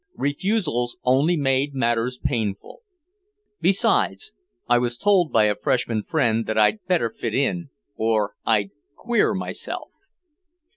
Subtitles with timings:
[0.17, 2.81] Refusals only made matters painful.
[3.59, 4.33] Besides,
[4.67, 9.35] I was told by a freshman friend that I'd better fit in or I'd "queer"
[9.35, 9.91] myself.